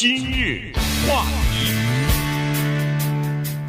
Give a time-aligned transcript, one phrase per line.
[0.00, 0.72] 今日
[1.06, 1.74] 话题，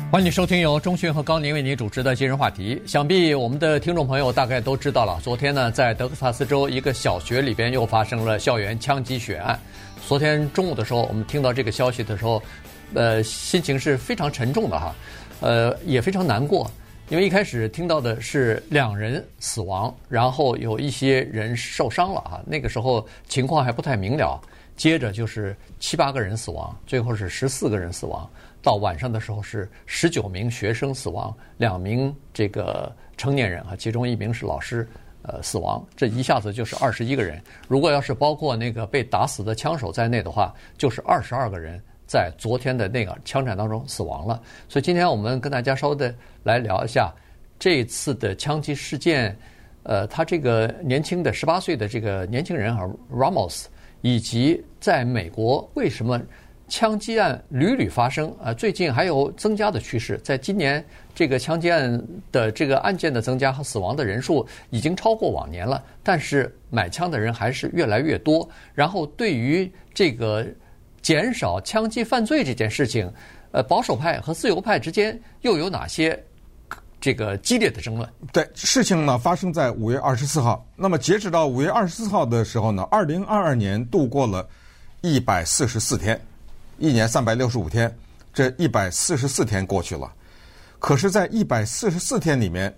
[0.10, 2.82] 欢迎收听由钟迅和高宁为您主持的今日话题。
[2.86, 9.60] 想必我们的听众朋友大概都知道了，昨天呢，在德克萨斯州一个小学里边又发生了校园枪击血案。
[10.08, 12.42] 昨天中午的时候，我们听到这个消息的时候，
[12.94, 14.96] 呃，心情是非常沉重的哈，
[15.42, 16.72] 呃，也非常难过。
[17.10, 24.40] 因为一开始听到的是两人死亡，然后有一些人受伤了啊，那个时候情况还不太明了。
[24.76, 28.30] 接着就是七八个人死亡，最后是十四个人死亡。
[28.62, 34.88] 到晚上的时候是十九名学生死亡，两名这个成年人啊，其中一名是老师，
[35.24, 35.84] 呃，死亡。
[35.96, 37.42] 这一下子就是二十一个人。
[37.68, 41.82] 如果要是包括那个被打死的枪手在内的话，就是二十二个人。
[42.08, 46.14] 在昨天的那个枪战当中死亡了，所以今天我们跟大家稍微的
[46.44, 47.10] 来聊一下
[47.58, 49.34] 这次的枪击事件。
[49.84, 53.68] 呃，他这个年轻的十八岁的这个年轻人啊，Ramos，
[54.02, 56.22] 以及在美国为什么
[56.68, 58.54] 枪击案屡屡发生啊？
[58.54, 60.84] 最近还有增加的趋势，在今年
[61.16, 68.48] 这个枪击案的这个案件的增加和死亡的人数已经超过往年了，但是买枪的人还是越来越多。
[68.74, 70.46] 然后对于这个。
[71.02, 73.12] 减少枪击犯罪这件事情，
[73.50, 76.24] 呃，保守派和自由派之间又有哪些
[77.02, 78.08] 这个激烈的争论？
[78.32, 80.66] 对，事情呢发生在五月二十四号。
[80.76, 84.48] 那么截止到五月二十四号的时候呢，二零二二年度过了
[85.02, 86.22] 一百四十四天，
[86.78, 87.94] 一年三百六十五天，
[88.32, 90.10] 这一百四十四天过去了。
[90.78, 92.76] 可是，在一百四十四天里面，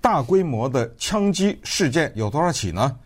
[0.00, 2.96] 大规模的枪击事件有多少起呢？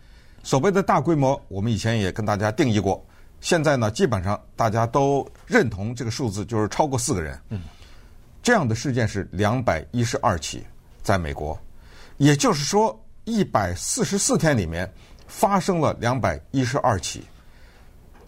[0.43, 3.05] 所谓的大规模，我们以前也跟大家定义过。
[3.41, 7.37] 现在呢，基本上大家都认同这个数字，就是超过四个人。
[7.49, 7.61] 嗯，
[8.41, 10.63] 这样的事件是两百一十二起，
[11.03, 11.59] 在美国，
[12.17, 14.91] 也就是说，一百四十四天里面
[15.27, 17.23] 发生了两百一十二起，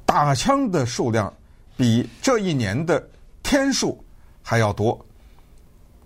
[0.05, 1.33] 打枪的数量
[1.77, 3.09] 比这一年的
[3.41, 4.03] 天数
[4.43, 5.03] 还要多。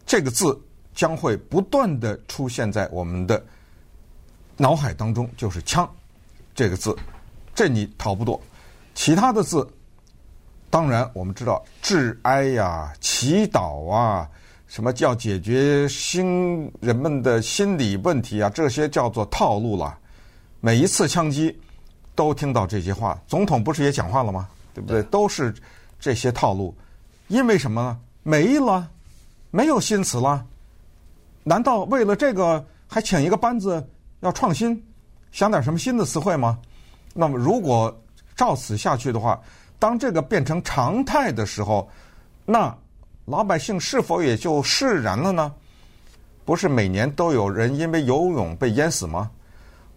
[0.06, 0.58] 这个字
[0.94, 3.44] 将会不断的出现在我们的
[4.56, 5.90] 脑海当中，就是“枪”
[6.54, 6.96] 这个字，
[7.56, 8.40] 这你逃不脱。
[8.94, 9.68] 其他的字，
[10.76, 14.30] 当然我们知道，致哀呀、祈祷啊，
[14.68, 18.50] 什么叫解决心人们的心理问题啊？
[18.50, 19.98] 这些叫做套路了。
[20.60, 21.58] 每一次枪击
[22.14, 24.50] 都听到这些话，总统不是也讲话了吗？
[24.74, 25.02] 对不对？
[25.04, 25.56] 都是
[25.98, 26.76] 这些套路。
[27.30, 27.98] 因为什么呢？
[28.24, 28.86] 没了，
[29.52, 30.46] 没有新词了。
[31.46, 33.82] 难道为了这个还请一个班子
[34.20, 34.86] 要创新，
[35.32, 36.60] 想点什么新的词汇吗？
[37.14, 37.98] 那么如果
[38.36, 39.40] 照此下去的话，
[39.86, 41.88] 当这个变成常态的时候，
[42.44, 42.76] 那
[43.26, 45.54] 老百姓是否也就释然了呢？
[46.44, 49.30] 不是每年都有人因为游泳被淹死吗？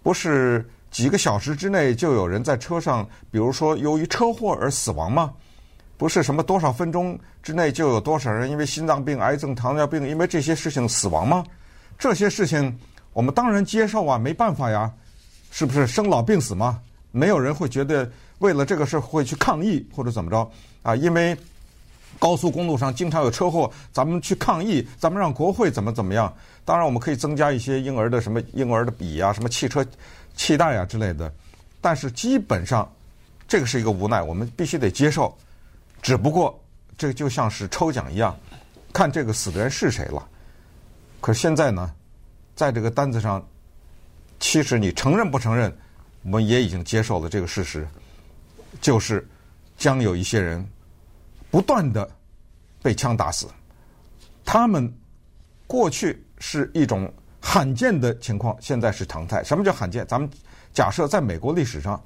[0.03, 5.33] 不是几个小时之内就有人在车上，比如说由于车祸而死亡吗？
[5.97, 11.43] 不是什么多少分钟之内就有多少人因为心脏病、癌症、糖尿病，因为这些事情死亡吗？
[11.99, 12.79] 这些事情
[13.15, 14.93] 我们当然接受啊，没办法呀，
[15.51, 16.79] 是不是生老病死吗？
[17.11, 18.07] 没有人会觉得。
[18.39, 20.51] 为了这个事会去抗议或者怎么着
[20.83, 20.95] 啊？
[20.95, 21.37] 因为
[22.19, 26.33] 高速公路上经常有车祸，咱们去抗议，咱们让国会怎么怎么样？
[26.65, 29.85] 当然，我们可以增加一些婴儿的什么婴儿的笔啊，什么汽车
[30.35, 31.33] 气袋啊之类的。
[31.81, 32.91] 但是基本上，
[33.47, 35.37] 这个是一个无奈，我们必须得接受。
[36.03, 36.59] 只不过
[36.97, 38.37] 这就像是抽奖一样，
[38.93, 40.27] 看这个死的人是谁了。
[41.21, 41.93] 可是现在呢，
[42.55, 43.45] 在这个单子上，
[44.41, 45.77] 其实你承认不承认，
[46.23, 47.87] 我们也已经接受了这个事实。
[48.81, 49.27] 就是
[49.77, 50.67] 将有一些人
[51.51, 52.09] 不断的
[52.83, 53.47] 被枪打死，
[54.45, 54.93] 他们
[55.67, 59.43] 过去是一种罕见的情况，现在是常态。
[59.43, 60.07] 什么叫罕见？
[60.07, 60.29] 咱们
[60.73, 62.01] 假设在美国历史上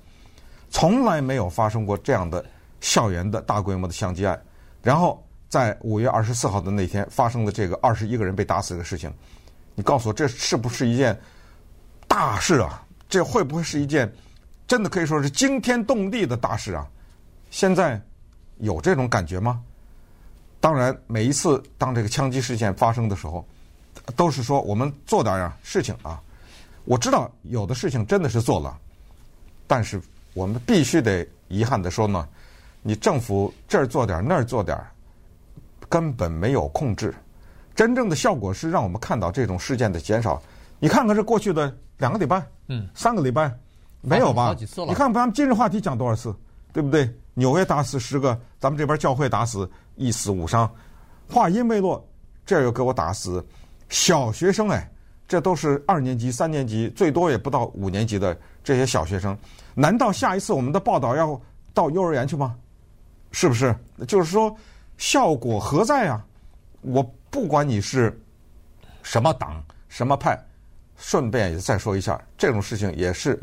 [0.70, 2.44] 从来没有发生过这样的
[2.80, 4.40] 校园的大规模的枪击案，
[4.82, 9.12] 然后在五月二十四号的那天发生了这个二十一个人被打死的事情，
[9.74, 11.18] 你告诉我这是不是一件
[12.08, 12.84] 大事啊？
[13.08, 14.10] 这会不会是一件？
[14.72, 16.88] 真的可以说是惊天动地的大事啊！
[17.50, 18.00] 现在
[18.56, 19.62] 有这种感觉吗？
[20.60, 23.46] 当然，每一次当这个枪击事件发生的时候，
[24.16, 26.18] 都是说我们做点呀事情啊。
[26.86, 28.74] 我知道有的事情真的是做了，
[29.66, 30.00] 但是
[30.32, 32.26] 我们必须得遗憾的说呢，
[32.80, 34.82] 你政府这儿做点那儿做点，
[35.86, 37.14] 根本没有控制。
[37.74, 40.42] 真正的效果是让我们看到这种事件的减少。
[40.78, 43.54] 你看看这过去的两个礼拜，嗯，三个礼拜。
[44.02, 44.54] 没有吧？
[44.86, 46.34] 你看，咱们今日话题讲多少次，
[46.72, 47.08] 对不对？
[47.34, 50.70] 纽约打死十个，咱们这边教会打死一死五伤，
[51.30, 52.04] 话音未落，
[52.44, 53.42] 这又给我打死
[53.88, 54.90] 小学生哎，
[55.26, 59.38] 这都是二年级、三年级，最多也不到五年级的这些小学生，
[59.72, 61.40] 难道下一次我们的报道要
[61.72, 62.54] 到幼儿园去吗？
[63.30, 63.74] 是不是？
[64.06, 64.54] 就是说，
[64.98, 66.22] 效果何在啊？
[66.82, 68.20] 我不管你是
[69.02, 70.38] 什么党、什么派，
[70.98, 73.40] 顺便也再说一下，这种事情也是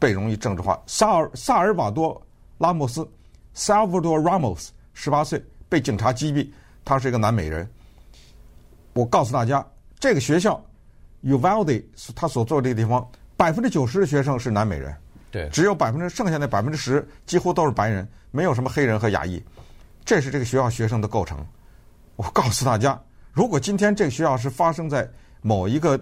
[0.00, 0.82] 被容易政治化。
[0.86, 2.20] 萨尔萨尔瓦多
[2.58, 3.08] 拉莫斯
[3.54, 6.48] （Salvador Ramos） 十八岁被警察击毙，
[6.84, 7.68] 他是一个南美人。
[8.94, 9.64] 我告诉大家，
[10.00, 10.60] 这个学校
[11.22, 11.84] Uvalde
[12.16, 13.06] 他所做的这个地方，
[13.36, 14.92] 百分之九十的学生是南美人。
[15.30, 19.40] 对，只有百分之剩下的百分之十几乎都是白人，没有什么黑人和亚裔，
[20.04, 21.38] 这是这个学校学生的构成。
[22.16, 23.00] 我告诉大家，
[23.32, 25.08] 如果今天这个学校是发生在
[25.40, 25.98] 某一个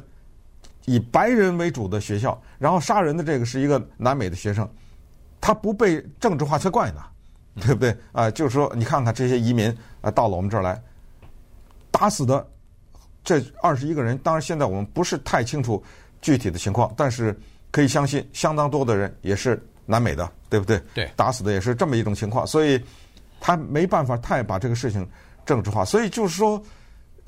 [0.88, 4.69] 以白人为主的学校，然后杀人的这个是一个南美的学生，
[5.40, 7.02] 他不被政治化才怪呢，
[7.61, 7.90] 对不对？
[8.12, 10.81] 啊、呃，就是说，你看看这些移民啊，到了我们这儿来，
[11.90, 12.46] 打死的
[13.23, 15.82] 这二十一个人，当然现在我们不是太清楚
[16.20, 17.38] 具体的情况，但是。
[17.70, 20.81] 可以相信，相当多的人也是南美的，对不对？
[20.94, 22.82] 对，打死的也是这么一种情况，所以
[23.43, 25.06] 他没办法太把这个事情
[25.44, 25.84] 政治化。
[25.84, 26.61] 所以就是说，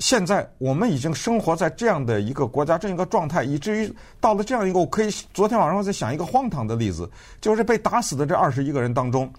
[0.01, 7.09] 现在我们已经生活在这样的一个国家这样一个状态，以至于到了这样一个，我可以昨天晚上我在想一个荒唐的例子，
[7.41, 9.33] 就是被打死的这二十一个人当中，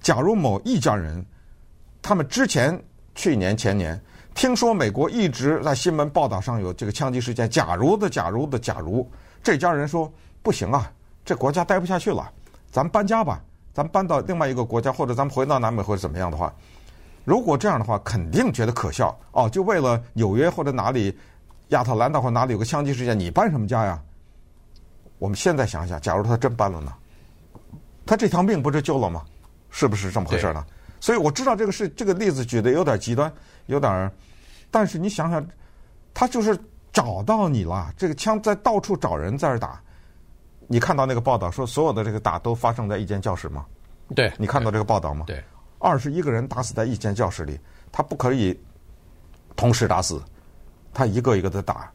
[0.00, 1.22] 假如某一家人，
[2.00, 2.82] 他们之前
[3.14, 4.00] 去年前年
[4.34, 9.06] 听说美国一直在新闻报道上有这个枪击事件，假如的假如的假如，
[9.42, 10.10] 这家人说。
[10.42, 10.88] 不行啊，
[11.24, 12.30] 这国家待不下去了，
[12.70, 13.42] 咱们搬家吧，
[13.74, 16.54] 咱们搬到另外一个国家，或者咱们回到南美或者怎么样的话，
[17.26, 19.50] 如果这样的话，肯定觉得可笑哦。
[19.50, 21.14] 就为了纽约或者哪里
[21.68, 24.00] 亚特兰大或哪里有个枪击事件，你搬什么家呀？
[25.18, 26.94] 我们现在想想，假如他真搬了呢？
[28.06, 29.24] 他这条命不是救了吗？
[29.70, 30.64] 是不是这么回事呢？
[31.00, 33.30] 所以我知道这个事这个例子举的有点极端，
[33.66, 34.10] 有点，
[34.70, 35.44] 但是你想想，
[36.14, 36.56] 他就是
[36.92, 39.82] 找到你了，这个枪在到处找人在这打。
[40.68, 43.66] 你看到那个报道说，所有的这个打都发生在一间教室吗？
[44.14, 45.24] 对，你看到这个报道吗？
[45.26, 45.42] 对，
[45.78, 47.58] 二十一个人打死在一间教室里，
[47.92, 48.58] 他不可以
[49.54, 50.22] 同时打死，
[50.92, 51.90] 他一个一个的打。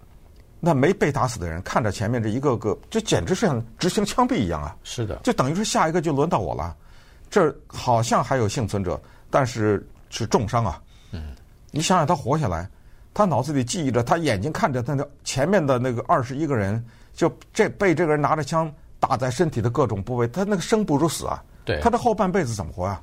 [0.60, 4.76] 那没被打死的人看着前面这一个个，这简直是像执行枪毙一样啊！
[4.84, 6.76] 是的，就等于说下一个就轮到我了。
[7.30, 10.82] 这好像还有幸存者，但是是重伤啊。
[11.12, 11.34] 嗯，
[11.72, 12.70] 你想想他活下来，
[13.14, 16.84] 他脑子里记忆着，他眼睛看着他那前面的那个二十一个人。
[17.14, 21.44] 就这被这个人拿着枪打在身体的各种部位，他那个生不如死啊！
[21.66, 23.02] 对，他的后半辈子怎么活啊？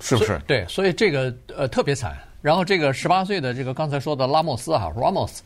[0.00, 0.38] 是不是？
[0.46, 2.16] 对，所以这个呃特别惨。
[2.42, 5.38] 然后这个十八岁的这个刚才说的拉莫斯哈 Ramos，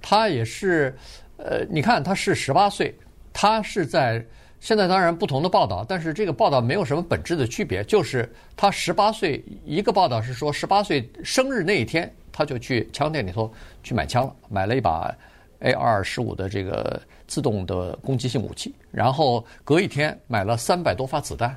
[0.00, 0.94] 他也是
[1.36, 2.94] 呃，你看他是十八岁，
[3.32, 4.24] 他是在
[4.60, 15.14] 现在当然不同的报道，但是这个报道没有什么本质的区别，就是他十八岁，一个报道是说十八岁生日那一天他就去枪店里头去买枪了，买了一把
[15.60, 17.00] AR 十五的这个。
[17.28, 21.56] 自动的攻击性武器，然后隔一天买了三百多发子弹，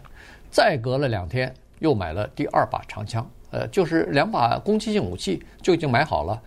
[0.49, 6.42] 再隔了两天又买了第二把长枪，呃，就是两把攻击性武器就已经买好了。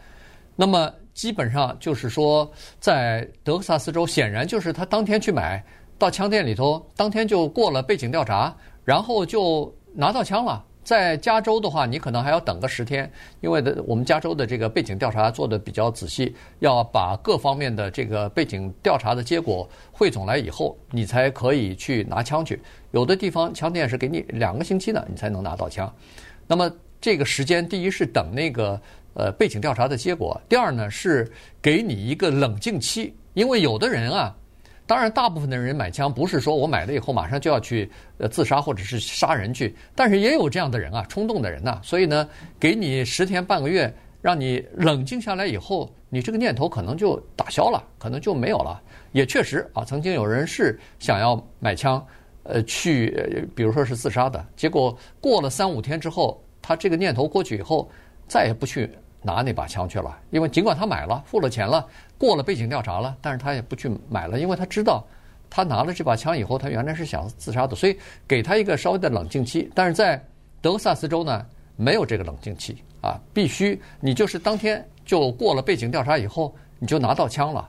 [0.56, 5.64] 那么基本上就是说，在德克萨斯州，显然就是他当天去买，
[5.98, 8.54] 到枪店里头，当天就过了背景调查，
[8.84, 10.64] 然后就拿到枪了。
[10.88, 13.12] 在加州的话，你可能还要等个十天，
[13.42, 22.58] 因为的我们加州的这个背景调查做得比较仔细，要把各方面的这个背景调查的结果汇总来以后，你才可以去拿枪去。
[22.92, 25.94] 有的地方枪店是给你两个星期呢，你才能拿到枪。
[26.46, 28.80] 那么这个时间，第一是等那个
[29.12, 34.34] 呃背景调查的结果，第二呢是给你一个冷静期，因为有的人啊。
[34.88, 41.78] 当然，大部分的人买枪不是说我买了以后马上就要去呃自杀或者是杀人去，但是也有这样的人啊，冲动的人呐。
[41.84, 42.26] 所以呢，
[42.58, 48.80] 给你十天半个月，让你冷静下来以后，你这个念头可能就打消了，可能就没有了。
[49.12, 52.02] 也确实啊，曾经有人是想要买枪，
[52.44, 57.90] 呃，去比如说是自杀的，结果过了三五天之后，他这个念头过去以后，
[58.26, 58.90] 再也不去
[59.22, 61.86] 拿那把枪去了，因为尽管他买了，付了钱了。
[62.16, 65.04] 过了背景调查了，但是他也不去买了，因为他知道，
[65.48, 67.96] 他拿了这把枪以后，他原来是想自杀的，所以
[68.26, 69.70] 给他一个稍微的冷静期。
[69.74, 70.20] 但是在
[70.60, 71.46] 德克萨斯州呢，
[71.76, 77.68] 没有这个冷静期啊，必须你就是当天就过了背景调查以后，你就拿到枪了。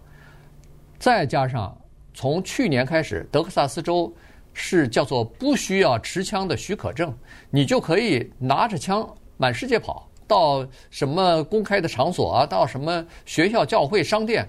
[0.98, 1.77] 再加上
[2.13, 4.12] 从去年开始，德克萨斯州
[4.53, 7.15] 是叫做不需要持枪的许可证，
[7.51, 10.09] 你就可以拿着枪满世界跑。
[10.29, 12.45] 到什么公开的场所啊？
[12.45, 14.48] 到什么学校、教会、商店，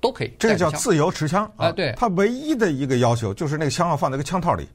[0.00, 0.32] 都可以。
[0.36, 1.70] 这个叫自由持枪啊！
[1.70, 4.66] 对，他唯一的一个要求就是那个枪要放在一个枪套里。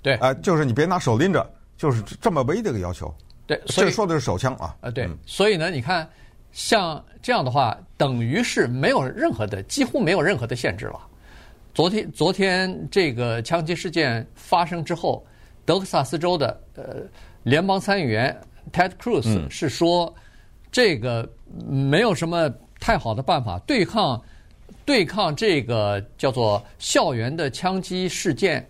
[0.00, 1.44] 对，啊，就是你别拿手拎着，
[1.76, 3.12] 就是这么唯一的一个要求。
[3.48, 4.76] 对，所以这说的是手枪啊。
[4.80, 5.10] 啊，对。
[5.26, 6.08] 所以呢，你看，
[6.52, 11.00] 像这样的话，等于是没有任何的，几乎没有任何的限制了。
[11.74, 15.26] 昨天，昨天这个枪击事件发生之后，
[15.66, 16.84] 德克萨斯州的呃。
[17.44, 18.38] 联邦参议员
[18.72, 20.14] Ted Cruz 是说，
[20.70, 21.28] 这个
[21.68, 22.48] 没有什么
[22.78, 24.20] 太好的办法对抗
[24.84, 28.68] 对抗这个叫做校园的枪击事件，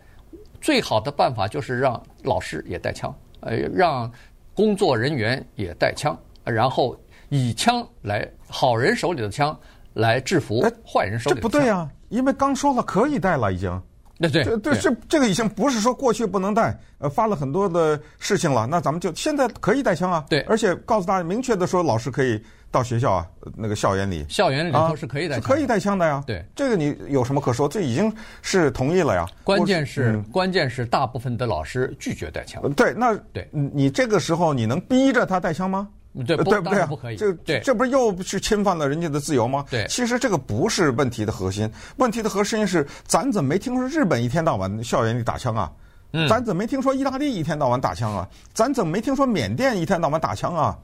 [0.60, 4.10] 最好的办法就是让老师也带枪，呃，让
[4.54, 9.58] 工作人员也带枪，然后以枪来好人手里的枪
[9.94, 11.42] 来制服坏人手里的枪。
[11.42, 13.82] 这不对啊，因为刚说了可以带了，已经。
[14.28, 20.24] 对对对，这这这个已经不是说过去不能带，呃，发了很多的事情了，那咱们就现在可以带枪啊。
[20.28, 26.22] 对，而且告诉大家，明确的说，老师可以到学校啊，那个校园里，校园里头是可以带枪，可以带枪的呀。
[26.26, 27.66] 对，这个你有什么可说？
[27.68, 28.12] 这已经
[28.42, 29.26] 是同意了呀。
[29.42, 32.62] 关键是关键是大部分的老师拒绝带枪。
[32.72, 35.88] 对，那对，你这个时候你能逼着他带枪吗？
[36.12, 36.86] 对，对不对？
[36.86, 37.16] 不可以。
[37.16, 39.64] 这对，这不是又去侵犯了人家的自由吗？
[39.70, 45.70] 对，其实这个不是问题的核心，问题的核心是咱怎么没听说日本一天到晚校园里打枪啊？
[46.12, 48.28] 嗯，咱怎么没听说意大利一天到晚打枪啊？
[48.52, 50.76] 咱怎么没听说缅甸一天到晚打枪啊？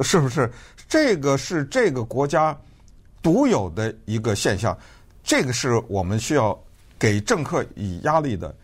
[0.00, 0.50] 是不是？
[0.88, 2.56] 这个是这个国家
[3.22, 4.76] 独有的一个现象，
[5.22, 6.58] 这个是我们需要
[6.98, 8.54] 给政客以压力的。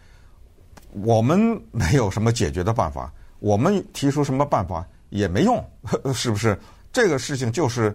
[1.05, 1.39] 我们
[1.73, 4.83] 没有什么解决的办法，我们提出什么办法？
[5.11, 5.63] 也没用，
[6.15, 6.59] 是不是？
[6.93, 7.95] 这个事情就是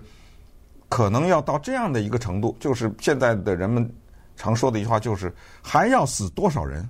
[0.87, 3.89] 可能要到这样的一个程度，就是现在的人们
[4.35, 6.87] 常说的一句话，就是还要死多少人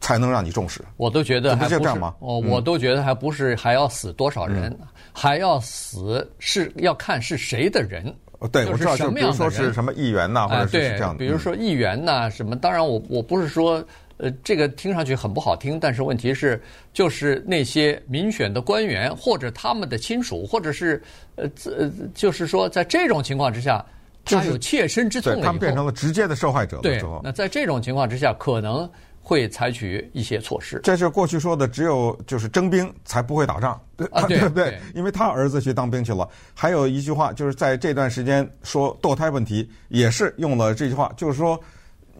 [0.00, 0.84] 才能让你重视？
[0.96, 2.14] 我都觉得还不是这样吗？
[2.18, 8.12] 哦，我都觉得还不是还要死多少人，嗯、还要死是要看是谁的人。
[8.50, 11.14] 对，我知道，比如说是什么议员呐、啊，或者是这样的。
[11.14, 12.56] 啊、比如说议员呐、啊，什么？
[12.56, 13.82] 当然我，我我不是说。
[14.16, 21.02] 呃，这个听上去很不好听，但是问题是，就是那些民选的官员或者他们的亲属，或者是
[21.34, 23.84] 呃呃，就是说，在这种情况之下，
[24.24, 28.88] 他有切身之痛他们变成了直接的受害者对，那在这种情况之下，可能
[29.20, 30.80] 会采取一些措施。
[30.84, 33.72] 这是过去说的，只有就是征兵才不会打仗，
[34.12, 34.80] 啊、 对对，对？
[34.94, 36.28] 因为他儿子去当兵去了。
[36.54, 41.58] 还有一句话，就是在这段时间说堕胎问题，也是用了这句话，就是说，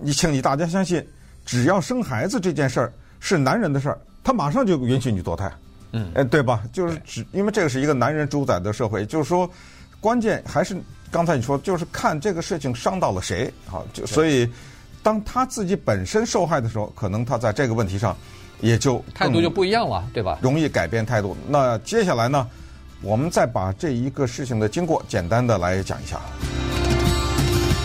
[0.01, 1.07] 你请你大家相信。
[1.45, 5.53] 只要生孩子这件事儿是男人的事儿，他马上就允许你堕胎，
[5.93, 6.63] 嗯，哎，对吧？
[6.73, 9.49] 就是只因为这个是一个男人主宰的社会，就是说，
[10.01, 10.77] 关键还是
[11.11, 14.49] 刚才你说，就是看这个事情伤到了谁，啊，就所以
[15.03, 18.17] 当他自己本身受害的时候，可能他在这个问题上
[18.61, 20.39] 也就态度就不一样了，对吧？
[20.41, 21.37] 容易改变态度。
[21.49, 22.49] 那接下来呢，
[23.03, 26.19] 我们再把这一个事情的经过简单的来讲一下。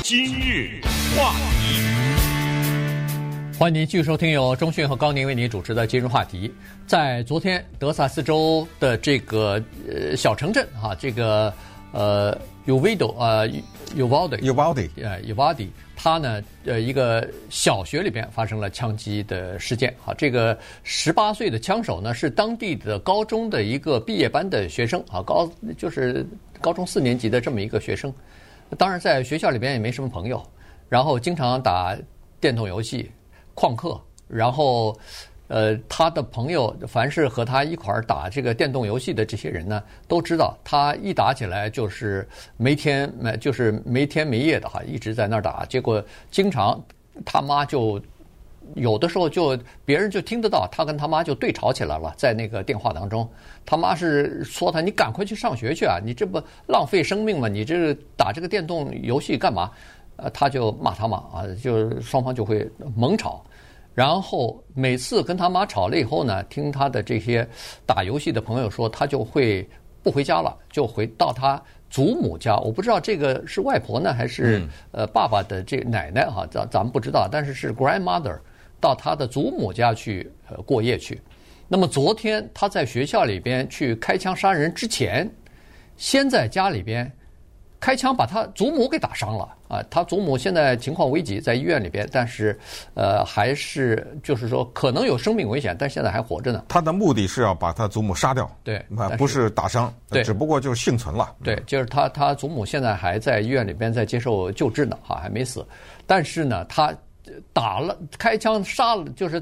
[0.02, 0.82] 今日
[1.16, 2.09] 话题。
[3.60, 6.50] 欢迎您继续收听由中讯和高宁为您主持的今日话题。
[6.88, 11.54] 在昨天，德萨斯州的这个呃小城镇哈，这个
[11.92, 12.34] 呃
[12.66, 13.50] Uvalde 呃
[13.98, 19.94] Uvalde Uvalde 呃 Uvalde，它呢呃一个小学里边发生了枪击的事件。
[20.06, 26.26] 哈，这个十八岁的枪手呢是当地的高中的一个毕业班的学生啊，高就是
[26.62, 28.14] 高中四年级的这么一个学生。
[28.78, 30.42] 当然，在学校里边也没什么朋友，
[30.88, 31.94] 然后经常打
[32.40, 33.12] 电动游戏。
[33.60, 34.00] 旷课，
[34.30, 34.98] 然后，
[35.50, 42.26] 呃，他的朋友，凡是和他一块儿打这个电动游戏的这些人呢，都知道他一打起来就是
[42.56, 45.66] 没天没就是没天没夜的哈，一直在那儿打。
[45.66, 46.02] 结果
[46.32, 46.82] 经常
[47.26, 48.02] 他妈就
[48.76, 53.30] 有的时候就别人就听得到他跟他妈就对吵起来了，在那个电话当中，
[53.66, 57.50] 他妈是说他，你赶快去上学去啊，你这不浪费生命吗？
[57.50, 59.70] 你这打这个电动游戏干嘛？
[60.22, 63.44] 呃，他就骂他妈啊，就双方就会猛吵。
[64.00, 67.46] 然后每次跟他妈吵了以后呢，听他的这些
[67.86, 69.70] 打游戏的朋友说，他就会
[70.02, 72.56] 不回家了，就回到他祖母家。
[72.60, 78.40] 我不知道这个是外婆呢，还是呃爸爸的这奶奶哈，咱咱们不知道，但是是 grandmother
[78.80, 81.22] 到他的祖母家去呃过夜去。
[81.68, 85.30] 那么昨天他在学校里边去开枪杀人之前，
[85.98, 87.12] 先在家里边。
[87.80, 89.82] 开枪把他祖母给打伤了啊！
[89.90, 92.60] 他祖母现在情况危急，在医院里边，但是，
[92.94, 96.66] 呃，还是就是说可能有生命危险，但现在还活着呢。
[96.68, 98.84] 他的目的是要把他祖母杀掉，对，
[99.18, 101.34] 不是打伤，对，只不过就是幸存了。
[101.42, 105.66] 对，就是他他祖母现在还在医院里边在接受救治呢，哈，还没死。
[106.06, 106.94] 但是呢，他
[107.54, 109.42] 打了开枪杀了，就是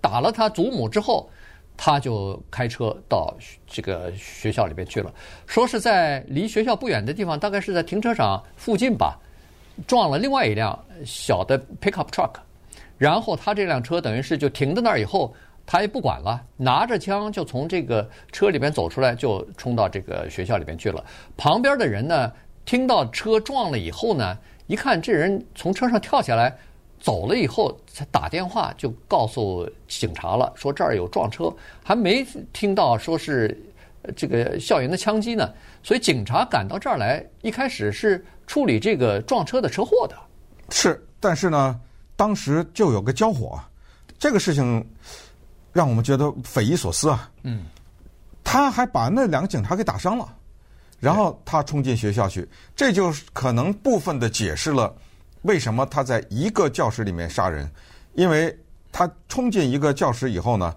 [0.00, 1.28] 打了他祖母之后。
[1.76, 3.34] 他就开车到
[3.66, 5.12] 这个学校里边去了，
[5.46, 9.18] 说是在离学校不远的地方，大概是在停车场附近吧，
[9.86, 12.30] 撞了另外一辆小的 pickup truck，
[12.96, 15.34] 然后他这辆车等于是就停在那儿以后，
[15.66, 21.04] 他也不管了，拿着枪就从这个车里边走出来，就冲到这个学校里边去了。
[21.36, 22.32] 旁边的人呢，
[22.64, 24.38] 听到车撞了以后呢，
[24.68, 26.56] 一看这人从车上跳下来。
[27.04, 33.54] 走了以后才打电话就告诉警察了，说这儿有撞车，还没听到说是
[34.16, 35.52] 这个校园的枪击呢。
[35.82, 40.16] 所以警察赶到这儿来，一开始是处理这个撞车的车祸的。
[40.70, 41.78] 是，但是呢，
[42.16, 43.60] 当时就有个交火，
[44.18, 44.82] 这个事情
[45.74, 47.30] 让我们觉得匪夷所思啊。
[47.42, 47.66] 嗯，
[48.42, 50.34] 他还把那两个警察给打伤了，
[51.00, 54.90] 然后他冲进学校去，这就是可能部分的解释了
[55.44, 57.70] 为什么他在一个教室里面杀人，
[58.14, 58.54] 因为
[58.90, 60.74] 他冲进一个教室以后呢，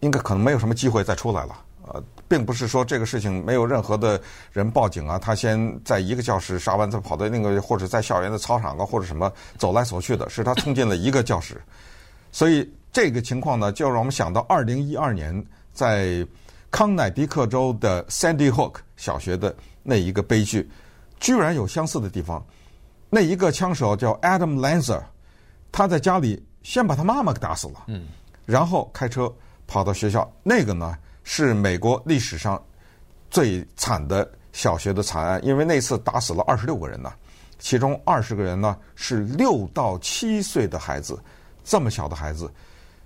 [0.00, 1.56] 应该可能没有什么机会再出来了。
[1.88, 4.18] 呃，并不是说这个事情没有任何的
[4.52, 11.60] 人报警啊，他先在一个教室杀完，再跑到那个或者在校园的操场啊，或者什么走来走去的，是他冲进了一个教室。
[12.32, 15.44] 所以这个情况呢，就让我们想到二零一二年
[15.74, 16.26] 在
[16.70, 20.70] 康乃狄克州的 Sandy Hook 小学的那一个悲剧，
[21.20, 22.42] 居然有相似的地方。
[23.14, 24.98] 那一个枪手叫 Adam Lanza，
[25.70, 28.06] 他在家里先把他妈妈给打死了，嗯，
[28.46, 29.30] 然后开车
[29.66, 32.58] 跑到学校，那个呢，是美国历史上
[33.30, 37.12] 最惨的小学的惨案，因为那次打死了二十六个人呢，
[37.58, 41.22] 其中二十个人呢是六到七岁的孩子，
[41.62, 42.50] 这么小的孩子，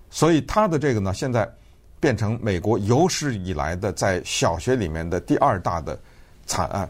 [0.09, 1.53] 所以他的这个呢，现在
[1.99, 5.99] 变成美国有史以来的在小学里面的第二大的
[6.47, 6.89] 惨案。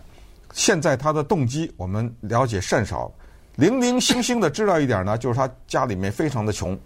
[0.56, 3.12] 现在他的动机我们了解甚少，
[3.56, 6.76] 零零星星的知道一点呢，就是他家里面非常的穷，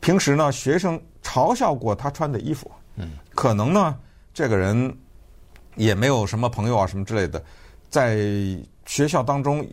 [0.00, 2.70] 平时呢学生嘲笑过他穿的衣服。
[2.96, 3.96] 嗯，可能呢，
[4.34, 4.94] 这个人
[5.76, 7.42] 也没有什么朋友啊，什么之类的，
[7.88, 8.18] 在
[8.84, 9.66] 学校当中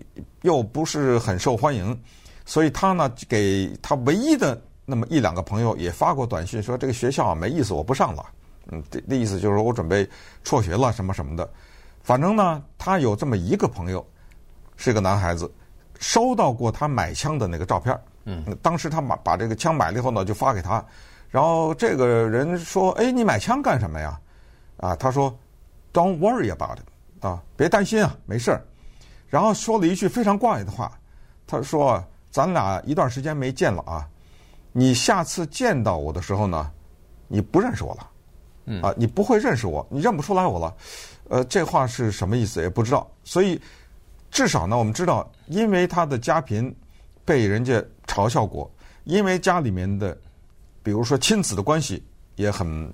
[0.44, 1.96] 又不是很受欢迎，
[2.46, 8.26] 所以他呢，给他唯一的那么一两个朋友也发过短信说：“这个学校啊没意思，我不上了。”
[8.72, 10.08] 嗯，这的意思就是说我准备
[10.46, 11.48] 辍学了，什么什么的。
[12.04, 14.06] 反正呢，他有这么一个朋友，
[14.76, 15.52] 是个男孩子，
[16.00, 18.00] 收到过他买枪的那个照片。
[18.26, 20.84] 嗯，当时他把把这个枪买了以后呢，就发给他。
[21.30, 24.20] 然后这个人说：“哎，你买枪干什么呀？”
[24.78, 25.34] 啊，他说
[25.94, 28.66] ：“Don't worry about it，啊，别担心啊，没事儿。”
[29.30, 30.92] 然后说了一句非常怪的话，
[31.48, 34.06] 他说：“咱俩一段时间没见了啊，
[34.74, 36.70] 你下次见到我的时候呢，
[37.28, 38.10] 你不认识我了，
[38.82, 40.74] 啊，你不会认识我，你认不出来我了。”
[41.30, 43.10] 呃，这话是什么意思也不知道。
[43.24, 43.60] 所以
[44.30, 46.74] 至少呢，我们知道，因为他的家贫
[47.26, 48.70] 被人家嘲笑过，
[49.04, 50.18] 因为家里面的。
[50.84, 52.04] 比如说亲子的关系
[52.38, 52.92] 也很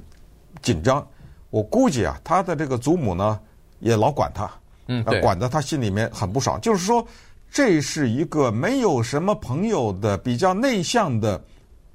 [0.61, 1.07] 紧张，
[1.51, 3.39] 我估计啊，他的这个祖母呢
[3.79, 4.51] 也老管他，
[4.87, 6.59] 嗯，管得他心里面很不爽。
[6.59, 7.07] 就是说，
[7.49, 11.41] 这是一个没有什么朋友的、比较内向的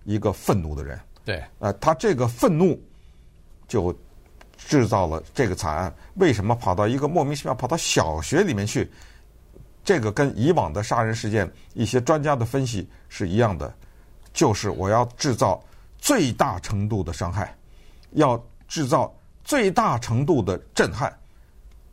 [0.04, 0.98] 一个愤怒的人。
[1.26, 2.80] 对，呃，他这个愤怒
[3.72, 3.96] 就
[4.58, 5.94] 制造了这个惨案。
[6.16, 8.90] 为什么跑到一个莫名其妙跑到小学里面去？
[9.82, 13.72] 这个跟以往的杀人事件一些专家的分析是一样的，
[14.32, 15.62] 就是我要制造。
[15.98, 17.56] 最大程度的伤害，
[18.10, 21.16] 要制造最大程度的震撼，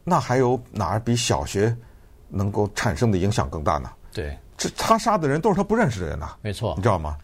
[0.03, 1.77] 那还有哪儿比小学
[2.27, 3.87] 能够产生的影响更大呢？
[4.11, 6.35] 对，这他杀的人都是他不认识的人呐。
[6.41, 7.15] 没错，你知道吗？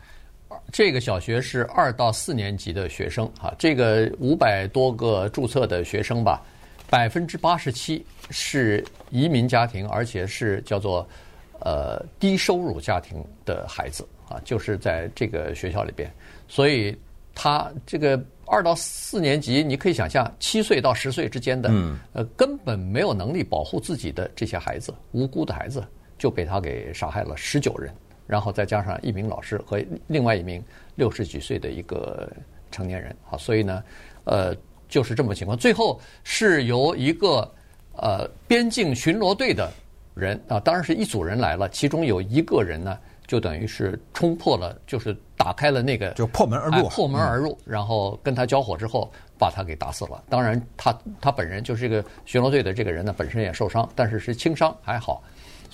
[0.72, 6.44] 这个小学是二到四年级的学生啊，这个五百多个注册的学生吧，
[6.90, 11.08] 百分之八十七是移民家庭，而且是叫做
[11.62, 16.12] 呃低收入家庭的孩子啊，就是在这个学校里边。
[16.48, 16.98] 所以，
[17.34, 21.72] 他这个二到四年级，你可以想象，七岁到十岁之间的，
[22.14, 25.84] 呃，根本没有能力保护自己的这些孩子，无辜的孩子
[26.18, 27.94] 就被他给杀害了十九人，
[28.28, 30.64] 然后再加上一名老师和另外一名
[30.96, 32.32] 六十几岁的一个
[32.72, 33.84] 成年人，好，所以呢，
[34.24, 34.56] 呃，
[34.88, 35.58] 就是这么情况。
[35.58, 37.50] 最后是由一个
[37.98, 39.72] 呃边境巡逻队的
[40.14, 42.98] 人啊，当然是一组人来了，其中有一个人呢。
[43.28, 50.24] 就等于是冲破了，就是打开了那个，就破门而入，破门而入，然后跟他交火之后，把他给打死了。
[50.30, 55.24] 当然，他他本人就是这个巡逻队的这个人呢，本身也受伤，但是是轻伤，还好。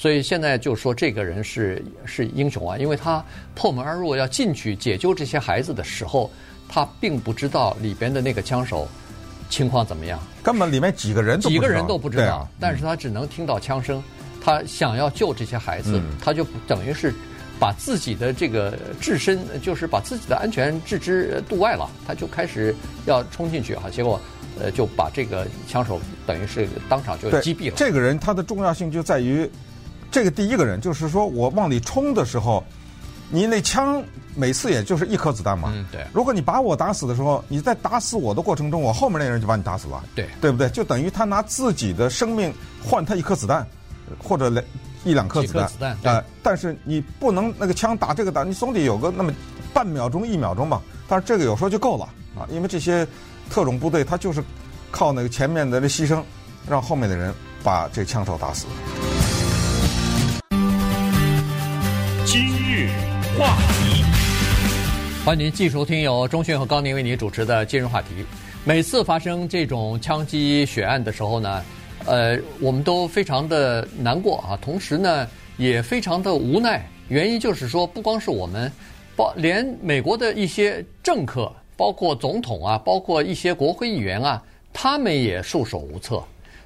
[0.02, 6.32] 所以现在就说这个人是是英雄啊，因为他破门而入要进去解救这些孩子的时候，
[6.68, 8.88] 他并不知道里边的那个枪手
[9.48, 14.04] 情况怎么样，根本里面几个人都几个人都不知道，但是他只能听到枪声，
[14.44, 17.14] 他想要救这些孩子，他就等于是。
[17.60, 22.74] 把自己的这个置身，就是把自己的安全置之度外了，他就开始
[23.06, 24.20] 要冲进去哈，结果，
[24.60, 27.76] 呃，就把这个枪手等于是当场就击毙了。
[27.78, 29.48] 这个人他的重要性就在于，
[30.12, 32.64] 这个第一个人就是说我往里冲的时候，
[33.30, 34.04] 你那枪
[34.36, 35.72] 每次也就是一颗子弹嘛。
[35.74, 36.06] 嗯，对。
[36.14, 40.04] 如果你把我打死的时候，你在打死我的过程中，我后面那人就把你打死了。
[40.14, 40.70] 对，对不对？
[40.70, 43.66] 就等于他拿自己的生命换他一颗子弹，
[44.22, 44.64] 或者两
[45.04, 49.34] 一两颗子弹，子弹呃，但是你不能那个枪打这个打，你总得有个那么
[49.74, 50.82] 半秒钟一秒钟吧。
[51.08, 52.06] 但是这个有时候就够了
[52.38, 53.08] 啊，因为这些
[53.50, 54.44] 特种部队他就是
[54.92, 56.22] 靠那个前面的这牺牲，
[56.70, 58.66] 让后面的人把这枪手打死。
[63.42, 64.04] 话题，
[65.26, 68.10] 欢迎您继续收听由钟迅和高宁为您主持的今日话题。
[68.64, 71.66] 每次发生这种枪击血案的时候呢，
[72.06, 75.28] 呃，我们都非常的难过啊，同时呢，
[75.58, 76.88] 也非常的无奈。
[77.08, 78.72] 原因就是说，不光是我们，
[79.16, 86.24] 包连美国的一些政客，包括总统啊，包括一些国会议员啊，他们也束手无策。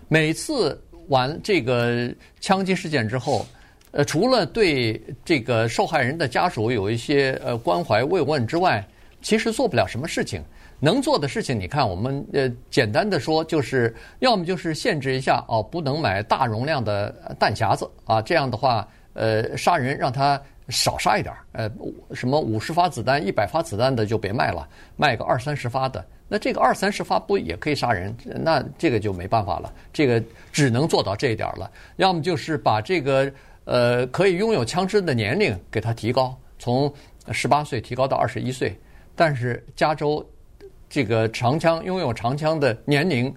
[0.09, 3.47] 每次完这个枪击事件之后，
[3.95, 8.85] 呃，除了对这个受害人的家属有一些呃关怀慰问之外，
[9.21, 10.43] 其实做不了什么事情。
[10.81, 21.71] 能做的事情，你看，我们呃简单的说，就是要么就是限制一下哦，不能买大容量的弹匣子啊，这样的话，呃，杀人让他少杀一点，呃，
[22.13, 28.13] 什么五十发子弹、一百发子弹的就别卖了，卖个二三十发的，那这个二三十发不也可以杀人？
[28.25, 31.71] 那这个就没办法了，这个只能做到这一点了。
[31.95, 33.31] 要么就是把这个
[33.65, 36.91] 呃可以拥有枪支的年龄给他提高，从
[37.31, 38.75] 十八岁提高到二十一岁，
[39.15, 40.25] 但是加州。
[40.87, 43.33] 这个长枪拥有长枪的年龄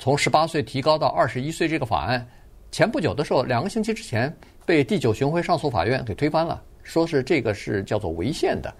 [0.00, 2.26] 从十八岁提高到二十一岁，这个法案
[2.72, 4.36] 前不久的时候，两个星期之前
[4.66, 8.74] 被第九巡回上诉法院给推翻了，说是这个是叫做违宪的，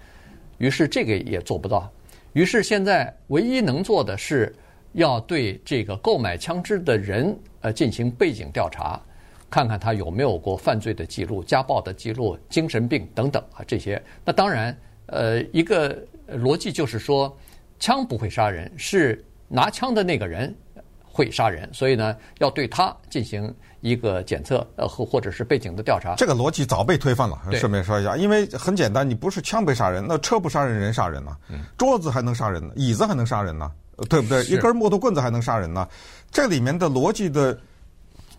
[0.57, 1.89] 于是这个也做不到，
[2.33, 4.53] 于是现在唯一能做的是
[4.91, 9.01] 要对这个购买枪支的人呃进行背景调查，
[9.49, 14.01] 看看他有没有过犯罪的记录、家暴的记录、精神病等等啊这些。
[14.23, 17.35] 那当然，呃，一个逻辑就是说。
[17.81, 20.53] 枪不会杀人，是拿枪的那个人
[21.01, 26.13] 会杀人，所以呢，要对他进行一个检测，呃，或或者是背景的调查。
[26.15, 27.41] 这个逻辑早被推翻了。
[27.53, 31.31] 顺便说一下，因为很简单，你不是枪被杀人，那车不杀人，人杀人呢？
[31.77, 32.73] 桌子还能杀人呢？
[32.75, 33.71] 椅子还能杀人呢？
[34.09, 34.43] 对不对？
[34.43, 35.87] 一根木头棍子还能杀人呢？
[36.29, 37.57] 这里面的逻辑的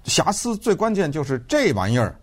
[0.04, 2.14] 瑕疵，最关键就是这玩意儿，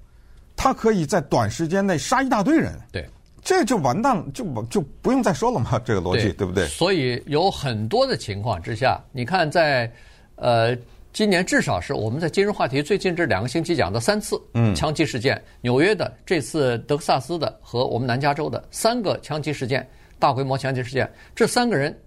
[0.55, 2.73] 它可以在短时间内杀一大堆人。
[2.91, 3.07] 对。
[3.43, 6.67] 这就完蛋了，就就不用再说了嘛，这个逻辑对，对不对？
[6.67, 9.89] 所以有很多的情况之下，你看在
[10.35, 10.75] 呃
[11.13, 19.87] 今年至少是我们在今日话题最近这两个星期讲的三次嗯枪击事件，嗯、纽约的这次德克萨斯的和我们南加州的三个枪击事件，
[20.19, 21.97] 大规模枪击事件，这三个人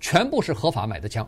[0.00, 1.24] 全部是合法买的枪，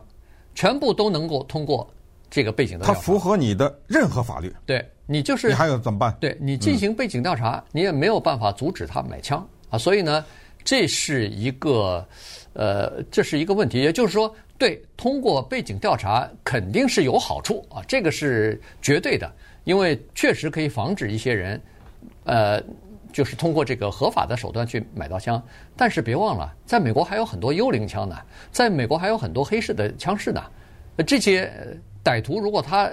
[0.53, 1.89] 全部都能够通过
[2.31, 6.17] 这个背景的调查，它符合你的任何法律，对你就是你还有怎么办？
[6.21, 9.45] 对你进行背景调查，嗯、你也没有办法阻止他买枪。
[9.69, 10.25] 啊，所以呢，
[10.65, 12.07] 这是一个，
[12.53, 13.81] 呃，这是一个问题。
[13.81, 19.33] 也就是说，对，通过背景调查肯定是有好处啊，这个是绝对的，
[19.65, 21.61] 因为确实可以防止一些人，
[22.25, 22.63] 呃，
[23.13, 25.41] 就是通过这个合法的手段去买到枪。
[25.77, 28.17] 但是别忘了，在美国还有很多幽灵枪呢，
[28.51, 30.43] 在美国还有很多黑市的枪市呢。
[31.07, 31.51] 这些
[32.05, 32.91] 歹徒如果他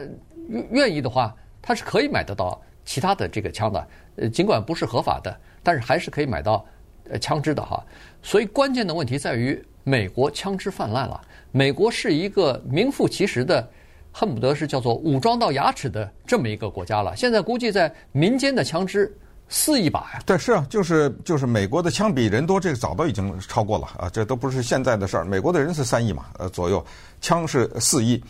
[0.71, 5.37] 愿意的话，他是可以买得到其他的这个枪的，呃，尽管不是合法的。
[5.63, 6.65] 但是还是可以买到，
[7.09, 7.83] 呃，枪支的哈，
[8.23, 11.19] 所以关键的问题在于美国枪支泛滥了。
[11.51, 13.69] 美国是一个名副其实的，
[14.13, 17.13] 恨不得是叫做武装到牙齿的这么一个国家了。
[17.17, 19.13] 现在估计在民间的枪支
[19.49, 20.21] 四亿把呀。
[20.25, 25.25] 对，是啊，就是就是美国的枪比人多，这个早都已经超过了啊，这都不是现在的事儿。
[25.25, 26.85] 美国的人是三亿嘛，呃左右，
[27.19, 28.23] 枪是四亿。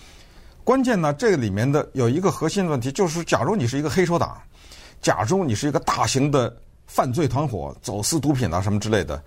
[0.68, 4.38] 关键呢，这个里面的有一个核心问题，就是假如你是一个黑手党，
[5.02, 6.54] 假如你是一个大型的。
[6.88, 9.22] 犯罪团伙走私毒品啊，什么之类的，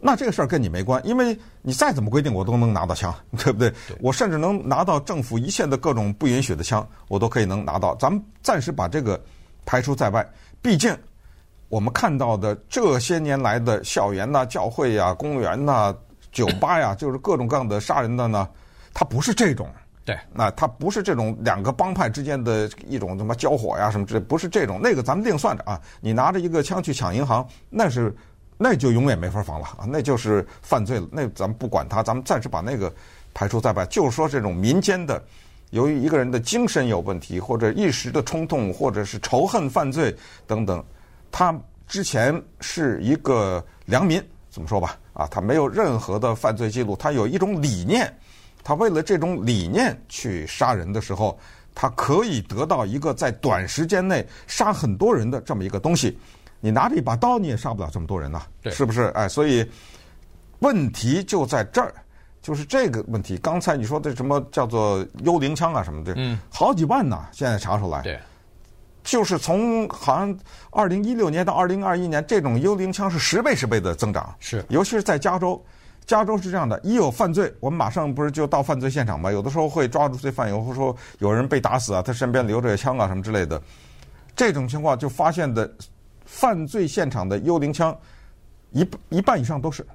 [0.00, 3.70] 那这个事儿跟你没关，因为你再怎么规定，我都能拿到枪， 对不对？
[3.88, 3.96] 对。
[4.00, 7.94] 我甚至能拿到政府一切的各种不允许的枪，我都可以能拿到。
[7.96, 9.20] 咱们暂时把这个
[9.64, 10.28] 排除在外。
[10.60, 10.96] 毕竟
[11.68, 15.94] 我们看到的这些年来的校园呐、教会呀、公园呐、
[16.30, 18.48] 酒吧呀，就是各种各样的杀人的呢，
[18.92, 19.68] 它不是这种。
[20.04, 25.80] 对，那他不是这种两个帮派之间的一种什么交火呀什么之类，不是这种，那个咱们另算着啊。
[26.02, 28.14] 你拿着一个枪去抢银行，那是
[28.58, 31.08] 那就永远没法防了啊，那就是犯罪了。
[31.10, 32.92] 那咱们不管他，咱们暂时把那个
[33.32, 33.86] 排除在外。
[33.86, 35.22] 就是说这种民间的，
[35.70, 40.14] 由于一个人的精神有问题，或者一时的冲动，或者是仇恨犯罪
[40.46, 40.84] 等等，
[41.32, 44.98] 他之前是一个良民，怎么说吧？
[45.14, 48.14] 啊，他没有任何的犯罪记录，他有一种理念。
[48.64, 51.38] 他为了这种理念去杀人的时候，
[51.74, 56.18] 他可以得到一个在短时间内杀很多人的这么一个东西。
[56.60, 59.02] 你拿着一把刀，你也杀不了这么多人呐，对，是不是？
[59.14, 59.70] 哎，所以
[60.60, 61.92] 问题就在这儿，
[62.40, 63.36] 就是这个问题。
[63.36, 68.00] 刚才你说的什么叫做幽灵枪啊什么的，嗯，好几万呐，现在查出来。
[68.00, 68.18] 对，
[69.02, 70.34] 就是从好像
[70.70, 74.34] 二零一六年到二零二一年，这种幽灵枪是十倍十倍的增长。
[74.40, 75.62] 是，尤其是在加州，
[76.06, 79.32] 加州是这样的：一有犯罪，我们马上不是就到犯罪现场吗？
[79.32, 83.60] 有的时候会抓住罪犯，有的时候有人被打死啊，他身边留着枪啊什么之类的。
[84.36, 85.72] 这种情况就发现的
[86.24, 87.96] 犯罪现场的幽灵枪，
[88.72, 89.86] 一一半以上都是，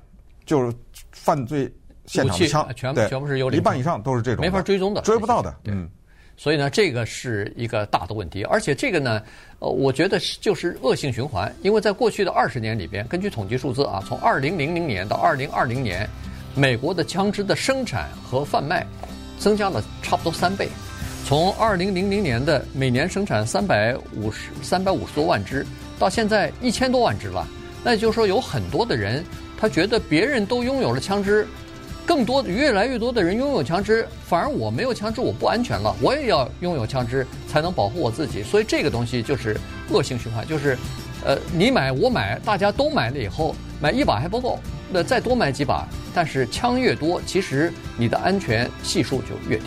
[0.45, 0.76] 就是
[1.12, 1.72] 犯罪
[2.06, 5.56] 现场的枪，全部全部是幽灵枪，一半以上都是这种，没法追踪的，追不到的。
[5.65, 5.89] 嗯。
[6.41, 9.21] 所以呢，这个是一个大的问题，而且这个呢，
[9.60, 16.10] 呃，我觉得是就是恶性循环，因为在过去的二十年里边，根据统计数字啊，从二零零零年到二零二零年，
[16.56, 18.88] 美国的枪支的生产和贩卖
[19.38, 20.69] 增加了差不多三倍，
[21.25, 25.67] 从二零零零年的每年生产三百五十三百五十多万支，
[25.99, 27.45] 到现在一千多万支了。
[27.84, 29.21] 那也就是说，有很多的人
[29.58, 31.45] 他觉得别人都拥有了枪支。
[32.10, 35.95] 更多越来越多的人拥有枪支，反而我没有枪支，我不安全了。
[36.02, 38.41] 我也要拥有枪支，才能保护我自己。
[38.41, 39.56] 所以这个东西就是
[39.91, 40.76] 恶性循环，就是，
[41.24, 44.58] 呃，你买我买，大家都买了以后，买一把还不够，
[44.91, 45.88] 那再多买几把。
[46.12, 49.65] 但是枪越多，其实你的安全系数就越低。